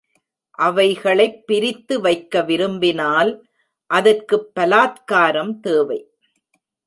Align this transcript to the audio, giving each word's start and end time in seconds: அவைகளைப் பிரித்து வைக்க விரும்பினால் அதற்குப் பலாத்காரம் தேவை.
அவைகளைப் 0.59 1.47
பிரித்து 1.47 2.01
வைக்க 2.01 2.41
விரும்பினால் 2.41 3.45
அதற்குப் 3.89 4.51
பலாத்காரம் 4.59 5.59
தேவை. 5.59 5.99